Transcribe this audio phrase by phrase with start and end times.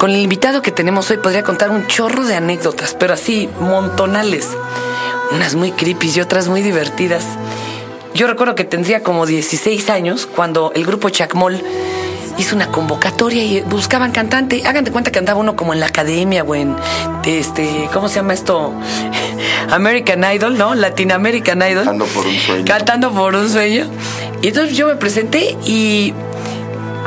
[0.00, 4.48] Con el invitado que tenemos hoy podría contar un chorro de anécdotas, pero así, montonales.
[5.30, 7.22] Unas muy creepy y otras muy divertidas.
[8.14, 11.62] Yo recuerdo que tendría como 16 años cuando el grupo Chacmol
[12.38, 14.66] hizo una convocatoria y buscaban cantante.
[14.66, 16.76] Hagan de cuenta que andaba uno como en la academia o en
[17.26, 18.72] este, ¿cómo se llama esto?
[19.70, 20.74] American Idol, ¿no?
[20.74, 21.84] Latin American Idol.
[21.84, 22.64] Cantando por un sueño.
[22.64, 23.84] Cantando por un sueño.
[24.40, 26.14] Y entonces yo me presenté y,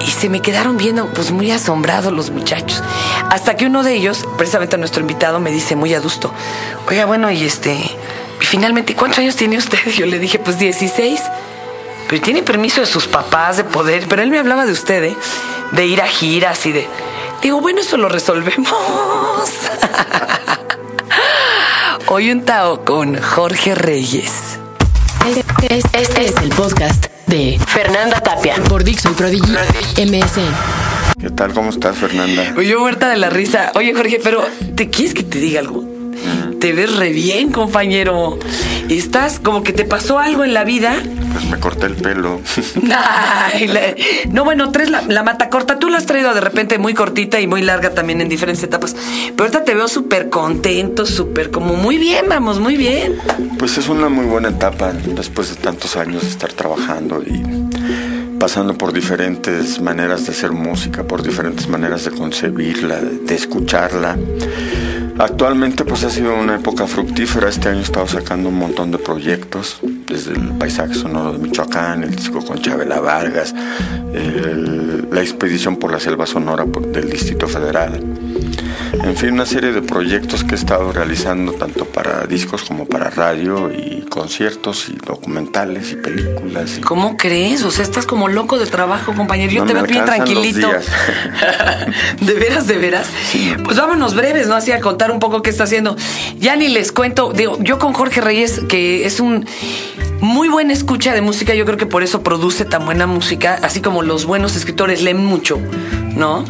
[0.00, 2.82] y se me quedaron viendo pues muy asombrados los muchachos.
[3.30, 6.32] Hasta que uno de ellos, precisamente nuestro invitado, me dice muy adusto,
[6.88, 7.76] oiga, bueno, y este,
[8.40, 9.78] y finalmente, ¿cuántos años tiene usted?
[9.96, 11.20] Yo le dije, pues 16.
[12.08, 14.06] Pero tiene permiso de sus papás de poder.
[14.08, 15.16] Pero él me hablaba de usted, ¿eh?
[15.72, 16.88] De ir a giras y de.
[17.42, 18.68] Digo, bueno, eso lo resolvemos.
[22.08, 24.58] Hoy un Tao con Jorge Reyes.
[25.28, 29.52] Este, es, este es el podcast de Fernanda Tapia por Dixon Prodigy
[29.96, 31.20] MSN.
[31.20, 31.52] ¿Qué tal?
[31.52, 32.54] ¿Cómo estás, Fernanda?
[32.56, 33.72] Oye, yo muerta de la risa.
[33.74, 34.42] Oye, Jorge, pero
[34.74, 35.84] ¿te quieres que te diga algo?
[36.60, 38.38] Te ves re bien, compañero.
[38.88, 40.94] Estás como que te pasó algo en la vida.
[41.32, 42.40] Pues me corté el pelo.
[42.94, 43.94] Ay, la-
[44.30, 45.78] no, bueno, tres la, la mata corta.
[45.78, 48.94] Tú la has traído de repente muy cortita y muy larga también en diferentes etapas.
[49.36, 53.16] Pero ahorita te veo súper contento, súper como muy bien, vamos, muy bien.
[53.58, 57.42] Pues es una muy buena etapa después de tantos años de estar trabajando y
[58.38, 64.16] pasando por diferentes maneras de hacer música, por diferentes maneras de concebirla, de, de escucharla.
[65.18, 67.48] Actualmente pues ha sido una época fructífera.
[67.50, 69.78] Este año he estado sacando un montón de proyectos,
[70.10, 73.54] desde el paisaje sonoro de Michoacán, el disco con Chabela Vargas,
[75.10, 78.00] la expedición por la selva sonora del Distrito Federal.
[78.92, 83.08] En fin, una serie de proyectos que he estado realizando tanto para discos como para
[83.10, 86.78] radio y conciertos y documentales y películas.
[86.78, 87.62] y- ¿Cómo crees?
[87.64, 89.52] O sea, estás como loco de trabajo, compañero.
[89.52, 90.66] Yo No te veo bien los tranquilito.
[90.68, 90.86] días.
[92.20, 93.06] de veras, de veras.
[93.64, 94.54] Pues vámonos breves, ¿no?
[94.56, 95.96] Así a contar un poco qué está haciendo.
[96.38, 97.32] Ya ni les cuento.
[97.32, 99.46] Digo, yo con Jorge Reyes, que es un
[100.20, 103.80] muy buen escucha de música, yo creo que por eso produce tan buena música, así
[103.80, 105.58] como los buenos escritores leen mucho,
[106.16, 106.44] ¿no?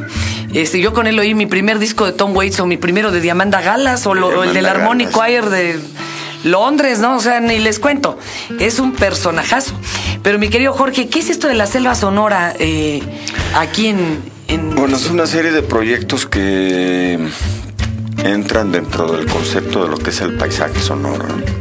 [0.52, 3.20] Este, yo con él oí mi primer disco de Tom Waits o mi primero de
[3.20, 4.64] Diamanda Galas o, lo- o el del
[5.04, 5.14] Galas.
[5.14, 5.78] Choir de
[6.44, 7.16] Londres, ¿no?
[7.16, 8.18] O sea, ni les cuento.
[8.58, 9.72] Es un personajazo.
[10.22, 13.00] Pero mi querido Jorge, ¿qué es esto de la selva sonora eh,
[13.54, 14.18] aquí en,
[14.48, 17.18] en- Bueno, es una serie de proyectos que
[18.24, 21.26] entran dentro del concepto de lo que es el paisaje sonoro.
[21.28, 21.59] ¿no?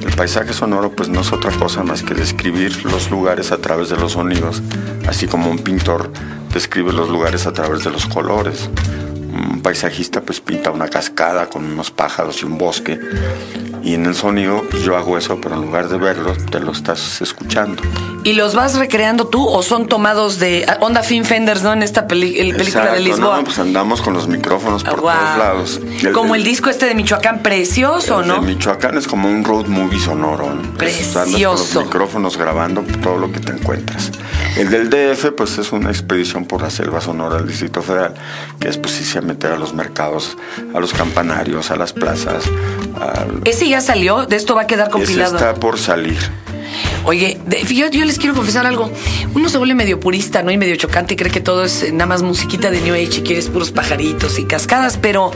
[0.00, 3.88] El paisaje sonoro pues no es otra cosa más que describir los lugares a través
[3.88, 4.62] de los sonidos,
[5.06, 6.10] así como un pintor
[6.52, 8.68] describe los lugares a través de los colores.
[9.32, 12.98] Un paisajista pues pinta una cascada con unos pájaros y un bosque.
[13.82, 16.72] Y en el sonido pues, yo hago eso, pero en lugar de verlo, te lo
[16.72, 17.82] estás escuchando.
[18.22, 21.72] ¿Y los vas recreando tú o son tomados de ah, Onda Film Fenders, ¿no?
[21.72, 23.36] En esta peli- el película de Exacto, Lisboa.
[23.38, 25.16] no, pues andamos con los micrófonos por Ah, Guau.
[25.18, 25.80] todos lados.
[26.12, 28.34] Como el de- disco este de Michoacán, precioso, el ¿no?
[28.34, 30.44] de Michoacán es como un road movie sonoro.
[30.46, 30.50] ¿no?
[30.52, 31.74] Andas con Precioso.
[31.78, 34.10] los micrófonos grabando todo lo que te encuentras.
[34.58, 38.14] El del DF, pues es una expedición por la selva sonora del Distrito Federal,
[38.58, 40.36] que es pues a meter a los mercados,
[40.74, 42.44] a los campanarios, a las plazas.
[43.00, 45.36] al- Ese ya salió, de esto va a quedar Ese compilado.
[45.36, 46.18] está por salir.
[47.04, 47.38] Oye,
[47.68, 48.90] yo, les quiero confesar algo.
[49.34, 50.50] Uno se vuelve medio purista, ¿no?
[50.50, 53.18] Y medio chocante y cree que todo es eh, nada más musiquita de New Age
[53.18, 55.30] y quieres puros pajaritos y cascadas, pero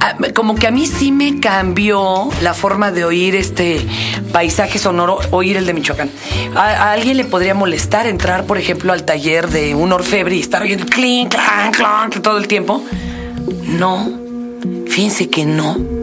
[0.00, 3.84] ah, como que a mí sí me cambió la forma de oír este
[4.32, 6.10] paisaje sonoro, oír el de Michoacán.
[6.54, 10.62] A, alguien le podría molestar entrar, por ejemplo, al taller de un orfebre y estar
[10.62, 12.82] oyendo clink, clank, clank todo el tiempo.
[13.64, 14.08] No,
[14.88, 15.95] fíjense que no.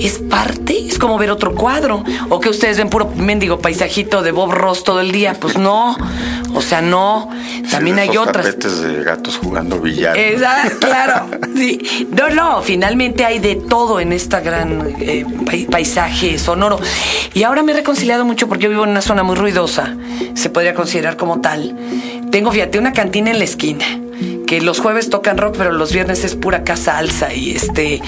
[0.00, 2.02] Es parte, es como ver otro cuadro.
[2.30, 5.34] O que ustedes ven puro mendigo paisajito de Bob Ross todo el día.
[5.38, 5.96] Pues no.
[6.54, 7.28] O sea, no.
[7.70, 8.46] También Sí, hay esos otras.
[8.46, 10.16] tapetes de gatos jugando billar.
[10.18, 11.26] Esa, claro.
[11.56, 12.08] Sí.
[12.10, 16.80] No, no, finalmente hay de todo en esta gran eh, pai- paisaje sonoro.
[17.34, 19.94] Y ahora me he reconciliado mucho porque yo vivo en una zona muy ruidosa.
[20.34, 21.76] Se podría considerar como tal.
[22.30, 23.84] Tengo, fíjate, una cantina en la esquina.
[24.50, 27.32] Que los jueves tocan rock, pero los viernes es pura casa alza.
[27.32, 28.02] Y este.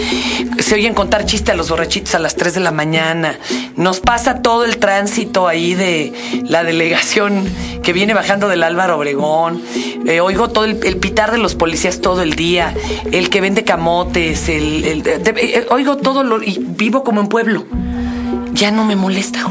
[0.59, 3.39] Se oyen contar chistes a los borrachitos a las 3 de la mañana.
[3.77, 6.13] Nos pasa todo el tránsito ahí de
[6.49, 7.49] la delegación
[7.85, 9.63] que viene bajando del Álvaro Obregón.
[10.05, 12.75] Eh, oigo todo el, pitar de los policías todo el día.
[13.13, 14.49] El que vende camotes.
[14.49, 16.43] El, eh, oigo todo lo.
[16.43, 17.67] Y vivo como en pueblo.
[18.53, 19.47] Ya no me molesta.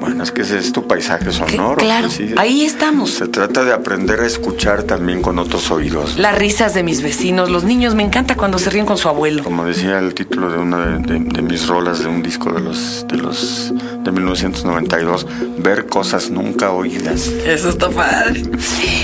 [0.00, 1.76] Bueno, es que ese es tu paisaje sonoro.
[1.76, 2.32] Claro, sí.
[2.36, 3.10] ahí estamos.
[3.10, 6.18] Se trata de aprender a escuchar también con otros oídos.
[6.18, 9.42] Las risas de mis vecinos, los niños, me encanta cuando se ríen con su abuelo.
[9.42, 12.60] Como decía el título de una de, de- de mis rolas de un disco de
[12.60, 13.72] los de los
[14.04, 15.26] de 1992,
[15.58, 17.26] ver cosas nunca oídas.
[17.28, 18.42] Eso está padre.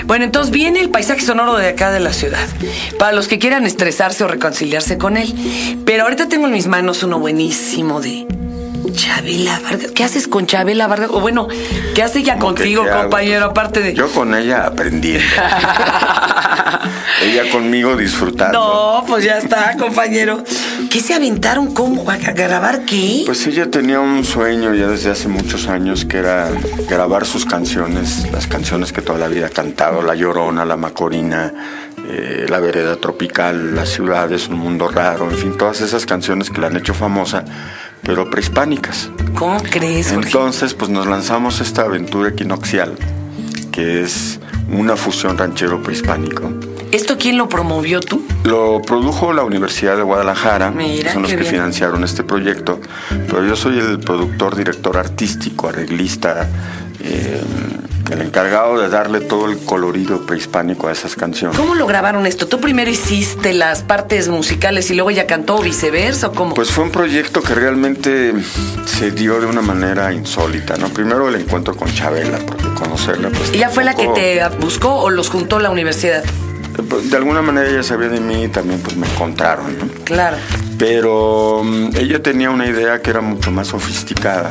[0.07, 2.47] Bueno, entonces viene el paisaje sonoro de acá de la ciudad.
[2.99, 5.33] Para los que quieran estresarse o reconciliarse con él.
[5.85, 8.27] Pero ahorita tengo en mis manos uno buenísimo de
[8.93, 9.91] Chabela Vargas.
[9.93, 11.11] ¿Qué haces con Chabela Vargas?
[11.13, 11.49] O bueno,
[11.95, 13.47] ¿qué hace ella contigo, compañero?
[13.47, 13.95] Aparte de.
[13.95, 15.25] Yo con ella aprendiendo.
[17.23, 18.59] ella conmigo disfrutando.
[18.59, 20.43] No, pues ya está, compañero.
[20.91, 21.75] ¿Qué se aventaron?
[21.75, 22.09] ¿Cómo?
[22.11, 23.23] ¿A grabar qué?
[23.27, 26.51] Pues ella tenía un sueño ya desde hace muchos años que era
[26.89, 31.53] grabar sus canciones, las canciones que toda la vida ha cantado, La Llorona, La Macorina,
[32.09, 36.61] eh, La Vereda Tropical, Las Ciudades, Un Mundo Raro, en fin, todas esas canciones que
[36.61, 37.45] la han hecho famosa,
[38.05, 39.11] pero prehispánicas.
[39.35, 40.29] ¿Cómo crees, Jorge?
[40.29, 42.95] Entonces, pues nos lanzamos esta aventura equinoccial,
[43.71, 44.41] que es
[44.71, 46.53] una fusión ranchero prehispánico.
[46.91, 48.23] ¿Esto quién lo promovió tú?
[48.45, 51.51] Lo produjo la Universidad de Guadalajara, Mira, son los que bien.
[51.51, 56.49] financiaron este proyecto, pero yo soy el productor, director artístico, arreglista,
[57.01, 57.41] eh,
[58.13, 61.57] el encargado de darle todo el colorido prehispánico a esas canciones.
[61.57, 62.47] ¿Cómo lo grabaron esto?
[62.47, 66.55] ¿Tú primero hiciste las partes musicales y luego ella cantó o viceversa o cómo?
[66.55, 68.35] Pues fue un proyecto que realmente
[68.87, 70.89] se dio de una manera insólita, ¿no?
[70.89, 73.53] Primero el encuentro con Chabela, porque conocerla pues...
[73.53, 76.23] ¿Ella fue la que te buscó o los juntó la universidad?
[77.11, 79.87] De alguna manera ella sabía de mí y también pues me encontraron, ¿no?
[80.05, 80.37] Claro.
[80.79, 84.51] Pero mm, ella tenía una idea que era mucho más sofisticada.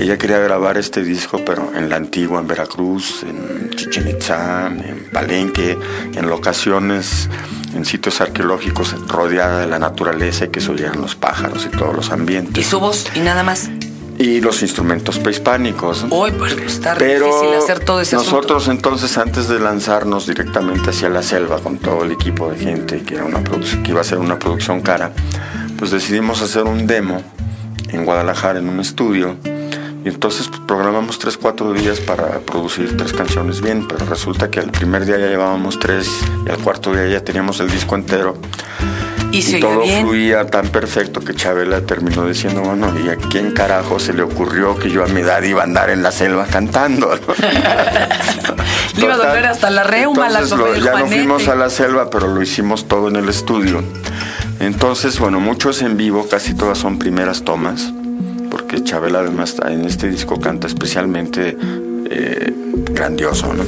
[0.00, 5.10] Ella quería grabar este disco, pero en la antigua, en Veracruz, en Chichen Itzá, en
[5.12, 5.76] Palenque,
[6.14, 7.28] en locaciones,
[7.74, 12.08] en sitios arqueológicos, rodeada de la naturaleza y que se los pájaros y todos los
[12.08, 12.66] Y ambientes.
[12.66, 13.68] su voz y nada más.
[14.18, 16.06] Y los instrumentos prehispánicos.
[16.08, 18.36] Hoy pues está Pero difícil hacer todo ese asunto.
[18.36, 23.02] nosotros entonces antes de lanzarnos directamente hacia la selva con todo el equipo de gente
[23.02, 25.12] que era una que iba a ser una producción cara,
[25.78, 27.22] pues decidimos hacer un demo
[27.90, 29.36] en Guadalajara en un estudio
[30.04, 34.60] y entonces pues, programamos tres cuatro días para producir tres canciones bien, pero resulta que
[34.60, 36.08] el primer día ya llevábamos tres
[36.46, 38.36] y al cuarto día ya teníamos el disco entero
[39.32, 40.04] Y todo bien.
[40.06, 44.76] fluía tan perfecto que Chabela terminó diciendo, bueno, ¿y a quién carajo se le ocurrió
[44.78, 47.14] que yo a mi edad iba a andar en la selva cantando?
[47.14, 47.34] no?"
[48.96, 52.10] Le iba a doler hasta la reuma, la lo- Ya no fuimos a la selva,
[52.10, 53.82] pero lo hicimos todo en el estudio.
[54.58, 57.92] Entonces, bueno, muchos en vivo, casi todas son primeras tomas,
[58.70, 61.56] porque Chabela además en este disco canta especialmente
[62.08, 62.52] eh,
[62.92, 63.64] grandioso, ¿no?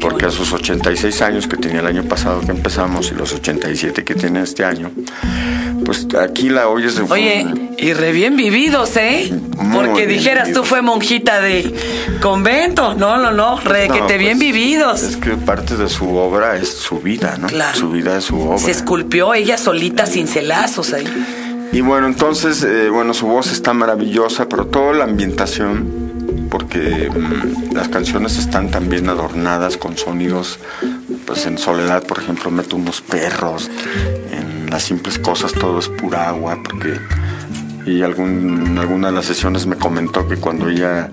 [0.00, 4.02] Porque a sus 86 años que tenía el año pasado que empezamos y los 87
[4.02, 4.92] que tiene este año,
[5.84, 7.46] pues aquí la oyes de Oye,
[7.76, 9.30] y re bien vividos, ¿eh?
[9.58, 11.74] Muy Porque dijeras, tú fue monjita de
[12.22, 12.94] convento.
[12.94, 15.02] No, no, no, re No, que te pues, bien vividos.
[15.02, 17.46] Es que parte de su obra es su vida, ¿no?
[17.48, 17.78] Claro.
[17.78, 18.58] Su vida es su obra.
[18.58, 21.04] Se esculpió ella solita sin celazos ahí.
[21.72, 27.74] Y bueno, entonces, eh, bueno, su voz está maravillosa, pero toda la ambientación, porque mm,
[27.74, 30.58] las canciones están también adornadas con sonidos,
[31.26, 33.70] pues en Soledad, por ejemplo, meto unos perros,
[34.32, 36.98] en las simples cosas todo es pura agua, porque...
[37.86, 41.10] Y algún, en alguna de las sesiones me comentó que cuando ella,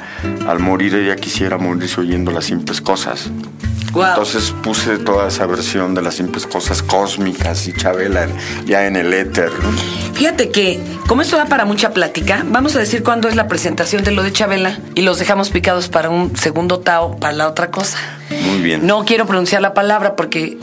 [0.47, 3.31] al morir, ella quisiera morirse oyendo las simples cosas.
[4.03, 8.27] Entonces puse toda esa versión de las simples cosas cósmicas y Chabela
[8.65, 9.51] ya en el éter.
[9.51, 9.71] ¿no?
[10.13, 14.03] Fíjate que, como esto da para mucha plática, vamos a decir cuándo es la presentación
[14.03, 17.69] de lo de Chabela y los dejamos picados para un segundo Tao, para la otra
[17.71, 17.97] cosa.
[18.45, 18.85] Muy bien.
[18.85, 20.57] No quiero pronunciar la palabra porque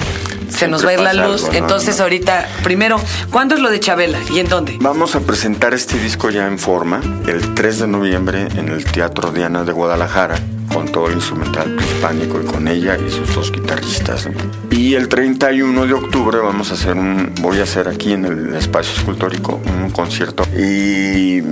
[0.50, 1.42] se nos va a ir la luz.
[1.44, 1.58] algo, ¿no?
[1.58, 2.04] Entonces, No.
[2.04, 4.76] ahorita, primero, ¿cuándo es lo de Chabela y en dónde?
[4.80, 9.30] Vamos a presentar este disco ya en forma el 3 de noviembre en el Teatro
[9.32, 10.38] Diana de Guadalajara
[10.74, 14.28] con todo el instrumental prehispánico y con ella y sus dos guitarristas.
[14.70, 18.54] Y el 31 de octubre vamos a hacer un, voy a hacer aquí en el
[18.56, 21.42] espacio escultórico un concierto y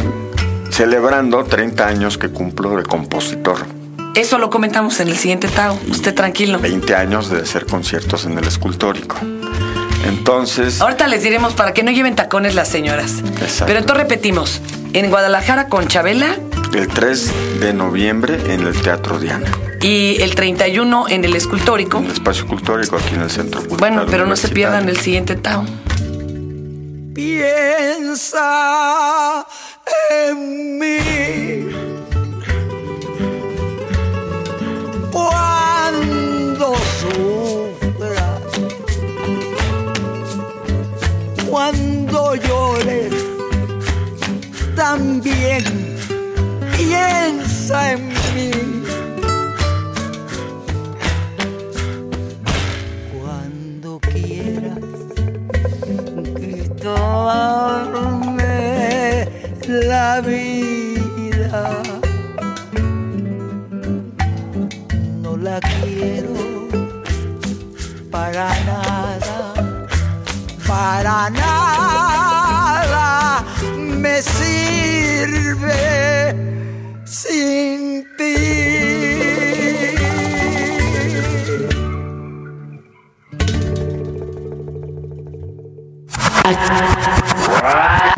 [0.70, 3.58] celebrando 30 años que cumplo de compositor.
[4.16, 5.78] Eso lo comentamos en el siguiente Tao.
[5.88, 6.58] Usted tranquilo.
[6.58, 9.16] 20 años de hacer conciertos en el escultórico.
[10.06, 13.20] Entonces, Ahorita les diremos para que no lleven tacones las señoras.
[13.40, 13.66] Exacto.
[13.66, 14.60] Pero entonces repetimos.
[14.92, 16.36] En Guadalajara con Chabela
[16.74, 19.50] el 3 de noviembre en el Teatro Diana.
[19.80, 21.98] y el 31 en el escultórico.
[21.98, 24.96] En el espacio cultórico aquí en el Centro Cultural Bueno, pero no se pierdan el
[24.98, 25.64] siguiente Tao.
[28.12, 29.46] piensa
[30.10, 31.68] en mí.
[35.10, 35.51] Cuando
[56.82, 58.58] quitarme
[59.68, 61.82] la vida,
[65.22, 66.34] no la quiero
[68.10, 69.54] para nada,
[70.66, 73.06] para nada
[73.76, 75.78] me sirve
[77.04, 77.81] sin